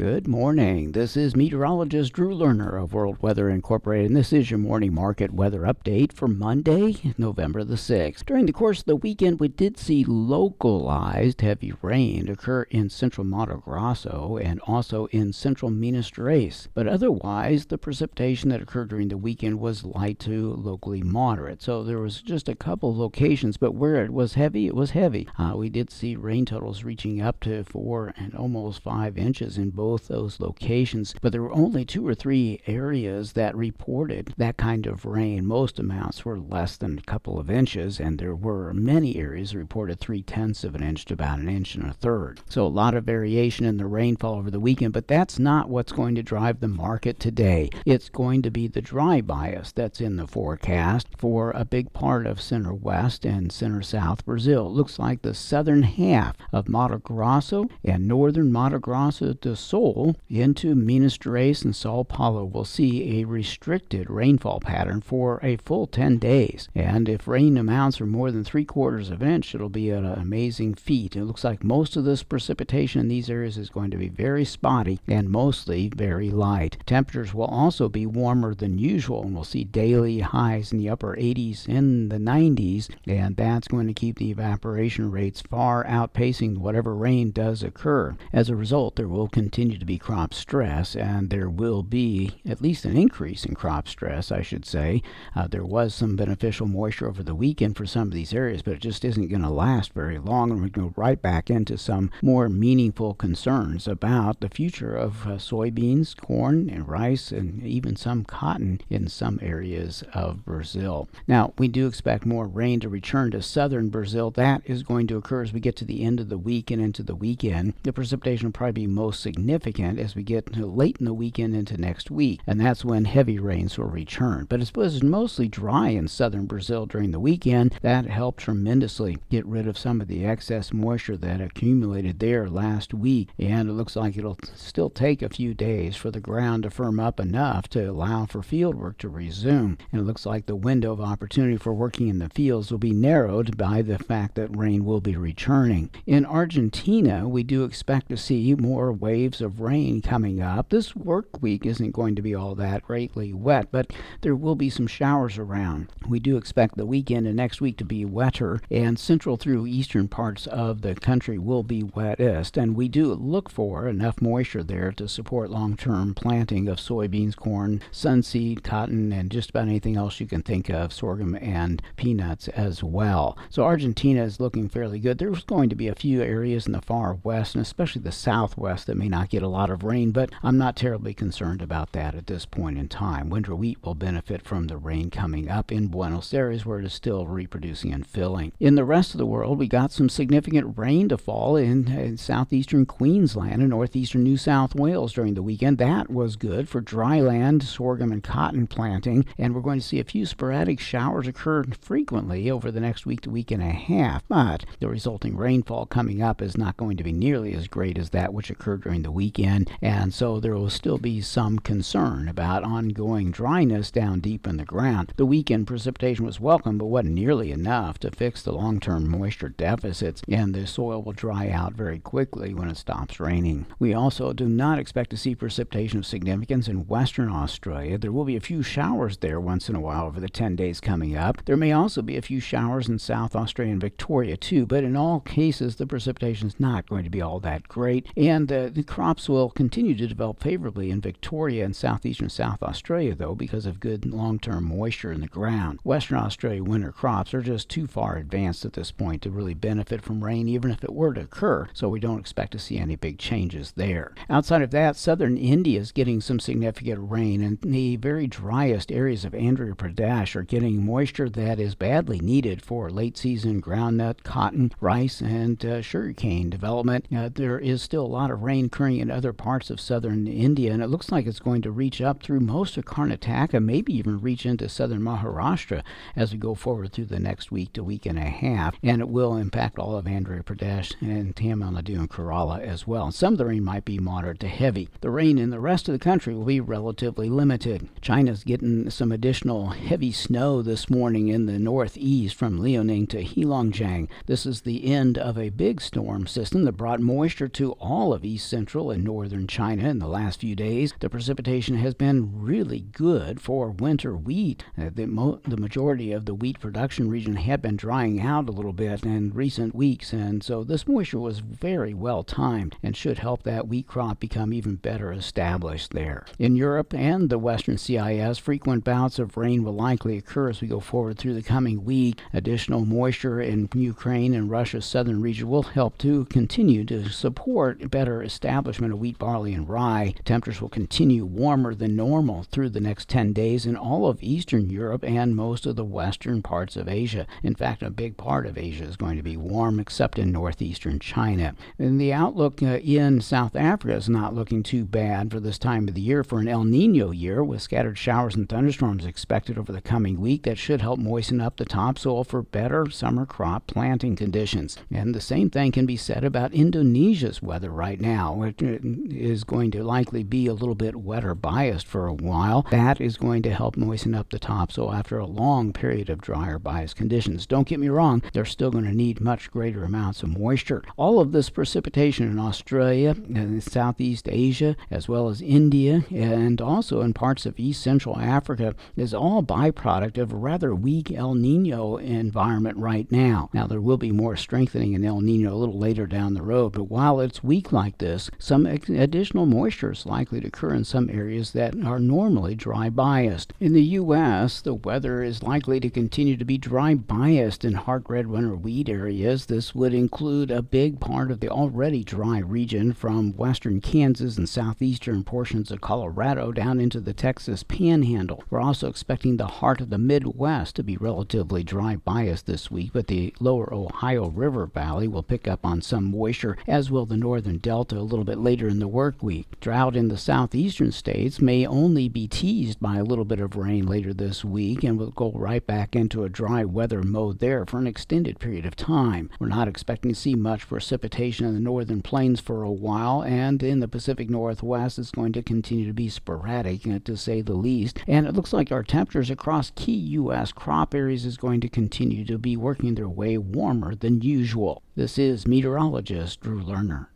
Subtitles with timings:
[0.00, 0.92] Good morning.
[0.92, 5.30] This is meteorologist Drew Lerner of World Weather Incorporated, and this is your morning market
[5.30, 8.24] weather update for Monday, November the 6th.
[8.24, 13.26] During the course of the weekend, we did see localized heavy rain occur in central
[13.26, 19.08] Mato Grosso and also in central Minas Gerais, but otherwise, the precipitation that occurred during
[19.08, 21.60] the weekend was light to locally moderate.
[21.60, 25.28] So there was just a couple locations, but where it was heavy, it was heavy.
[25.36, 29.68] Uh, we did see rain totals reaching up to four and almost five inches in
[29.68, 34.56] both both those locations, but there were only two or three areas that reported that
[34.56, 35.44] kind of rain.
[35.44, 39.98] Most amounts were less than a couple of inches, and there were many areas reported
[39.98, 42.40] three tenths of an inch to about an inch and a third.
[42.48, 45.90] So a lot of variation in the rainfall over the weekend, but that's not what's
[45.90, 47.68] going to drive the market today.
[47.84, 52.28] It's going to be the dry bias that's in the forecast for a big part
[52.28, 54.68] of center west and center south Brazil.
[54.68, 59.79] It looks like the southern half of Mato Grosso and northern Mato Grosso do Sul
[60.28, 65.86] into Minas Gerais and Sao Paulo will see a restricted rainfall pattern for a full
[65.86, 66.68] 10 days.
[66.74, 70.04] And if rain amounts are more than three quarters of an inch, it'll be an
[70.04, 71.16] amazing feat.
[71.16, 74.44] It looks like most of this precipitation in these areas is going to be very
[74.44, 76.76] spotty and mostly very light.
[76.84, 81.16] Temperatures will also be warmer than usual, and we'll see daily highs in the upper
[81.16, 86.94] 80s and the 90s, and that's going to keep the evaporation rates far outpacing whatever
[86.94, 88.14] rain does occur.
[88.30, 92.30] As a result, there will continue continue to be crop stress, and there will be
[92.48, 95.02] at least an increase in crop stress, I should say.
[95.36, 98.72] Uh, there was some beneficial moisture over the weekend for some of these areas, but
[98.72, 102.10] it just isn't going to last very long, and we go right back into some
[102.22, 108.24] more meaningful concerns about the future of uh, soybeans, corn, and rice, and even some
[108.24, 111.06] cotton in some areas of Brazil.
[111.28, 114.30] Now, we do expect more rain to return to southern Brazil.
[114.30, 116.80] That is going to occur as we get to the end of the week and
[116.80, 117.74] into the weekend.
[117.82, 121.56] The precipitation will probably be most significant significant as we get late in the weekend
[121.56, 124.46] into next week, and that's when heavy rains will return.
[124.48, 127.74] But it was mostly dry in southern Brazil during the weekend.
[127.82, 132.94] That helped tremendously get rid of some of the excess moisture that accumulated there last
[132.94, 136.70] week, and it looks like it'll still take a few days for the ground to
[136.70, 139.78] firm up enough to allow for field work to resume.
[139.90, 142.92] And it looks like the window of opportunity for working in the fields will be
[142.92, 145.90] narrowed by the fact that rain will be returning.
[146.06, 150.68] In Argentina, we do expect to see more waves of rain coming up.
[150.70, 154.70] This work week isn't going to be all that greatly wet, but there will be
[154.70, 155.92] some showers around.
[156.08, 160.08] We do expect the weekend and next week to be wetter, and central through eastern
[160.08, 162.56] parts of the country will be wettest.
[162.56, 167.36] And we do look for enough moisture there to support long term planting of soybeans,
[167.36, 172.48] corn, sunseed, cotton, and just about anything else you can think of, sorghum and peanuts
[172.48, 173.38] as well.
[173.48, 175.18] So Argentina is looking fairly good.
[175.18, 178.86] There's going to be a few areas in the far west and especially the southwest
[178.86, 182.14] that may not get a lot of rain, but I'm not terribly concerned about that
[182.14, 183.30] at this point in time.
[183.30, 186.92] Winter wheat will benefit from the rain coming up in Buenos Aires, where it is
[186.92, 188.52] still reproducing and filling.
[188.58, 192.16] In the rest of the world, we got some significant rain to fall in, in
[192.16, 195.78] southeastern Queensland and northeastern New South Wales during the weekend.
[195.78, 200.00] That was good for dry land, sorghum, and cotton planting, and we're going to see
[200.00, 204.24] a few sporadic showers occur frequently over the next week to week and a half.
[204.28, 208.10] But the resulting rainfall coming up is not going to be nearly as great as
[208.10, 212.26] that which occurred during the week weekend, and so there will still be some concern
[212.26, 215.12] about ongoing dryness down deep in the ground.
[215.16, 219.50] The weekend precipitation was welcome, but wasn't nearly enough to fix the long term moisture
[219.50, 223.66] deficits, and the soil will dry out very quickly when it stops raining.
[223.78, 227.98] We also do not expect to see precipitation of significance in Western Australia.
[227.98, 230.80] There will be a few showers there once in a while over the 10 days
[230.80, 231.44] coming up.
[231.44, 234.96] There may also be a few showers in South Australia and Victoria too, but in
[234.96, 239.09] all cases, the precipitation is not going to be all that great, and the crops
[239.10, 243.80] crops will continue to develop favorably in Victoria and southeastern South Australia, though, because of
[243.80, 245.80] good long term moisture in the ground.
[245.82, 250.00] Western Australia winter crops are just too far advanced at this point to really benefit
[250.00, 252.94] from rain, even if it were to occur, so we don't expect to see any
[252.94, 254.14] big changes there.
[254.28, 259.24] Outside of that, southern India is getting some significant rain, and the very driest areas
[259.24, 264.70] of Andhra Pradesh are getting moisture that is badly needed for late season groundnut, cotton,
[264.80, 267.06] rice, and uh, sugarcane development.
[267.12, 270.72] Uh, there is still a lot of rain occurring in other parts of southern India,
[270.72, 274.20] and it looks like it's going to reach up through most of Karnataka, maybe even
[274.20, 275.82] reach into southern Maharashtra
[276.14, 279.08] as we go forward through the next week to week and a half, and it
[279.08, 283.10] will impact all of Andhra Pradesh and Tamil Nadu and Kerala as well.
[283.10, 284.88] Some of the rain might be moderate to heavy.
[285.00, 287.88] The rain in the rest of the country will be relatively limited.
[288.00, 294.08] China's getting some additional heavy snow this morning in the northeast from Liaoning to Heilongjiang.
[294.26, 298.24] This is the end of a big storm system that brought moisture to all of
[298.24, 300.94] east central in northern China in the last few days.
[301.00, 304.64] The precipitation has been really good for winter wheat.
[304.78, 308.52] Uh, the, mo- the majority of the wheat production region had been drying out a
[308.52, 313.18] little bit in recent weeks, and so this moisture was very well timed and should
[313.18, 316.26] help that wheat crop become even better established there.
[316.38, 320.68] In Europe and the western CIS, frequent bouts of rain will likely occur as we
[320.68, 322.18] go forward through the coming week.
[322.32, 328.28] Additional moisture in Ukraine and Russia's southern region will help to continue to support better
[328.70, 330.14] establishment of wheat, barley, and rye.
[330.24, 334.70] Temperatures will continue warmer than normal through the next 10 days in all of Eastern
[334.70, 337.26] Europe and most of the western parts of Asia.
[337.42, 341.00] In fact, a big part of Asia is going to be warm, except in northeastern
[341.00, 341.56] China.
[341.80, 345.88] And the outlook uh, in South Africa is not looking too bad for this time
[345.88, 349.72] of the year for an El Nino year, with scattered showers and thunderstorms expected over
[349.72, 354.14] the coming week that should help moisten up the topsoil for better summer crop planting
[354.14, 354.76] conditions.
[354.92, 358.32] And the same thing can be said about Indonesia's weather right now.
[358.60, 362.66] Is going to likely be a little bit wetter biased for a while.
[362.70, 366.58] That is going to help moisten up the topsoil after a long period of drier
[366.58, 367.46] biased conditions.
[367.46, 370.82] Don't get me wrong, they're still going to need much greater amounts of moisture.
[370.96, 376.60] All of this precipitation in Australia uh, and Southeast Asia, as well as India, and
[376.60, 381.34] also in parts of East Central Africa, is all byproduct of a rather weak El
[381.34, 383.50] Nino environment right now.
[383.52, 386.72] Now, there will be more strengthening in El Nino a little later down the road,
[386.72, 391.08] but while it's weak like this, some additional moisture is likely to occur in some
[391.08, 393.52] areas that are normally dry biased.
[393.60, 398.10] In the U.S., the weather is likely to continue to be dry biased in hard
[398.10, 399.46] red winter wheat areas.
[399.46, 404.48] This would include a big part of the already dry region from western Kansas and
[404.48, 408.42] southeastern portions of Colorado down into the Texas panhandle.
[408.50, 412.90] We're also expecting the heart of the Midwest to be relatively dry biased this week,
[412.92, 417.16] but the lower Ohio River Valley will pick up on some moisture, as will the
[417.16, 419.46] northern Delta a little bit later in the work week.
[419.60, 423.86] Drought in the southeastern states may only be teased by a little bit of rain
[423.86, 427.78] later this week, and we'll go right back into a dry weather mode there for
[427.78, 429.30] an extended period of time.
[429.38, 433.62] We're not expecting to see much precipitation in the northern plains for a while, and
[433.62, 437.54] in the Pacific Northwest, it's going to continue to be sporadic, uh, to say the
[437.54, 437.98] least.
[438.06, 440.52] And it looks like our temperatures across key U.S.
[440.52, 444.82] crop areas is going to continue to be working their way warmer than usual.
[444.96, 447.06] This is meteorologist Drew Lerner.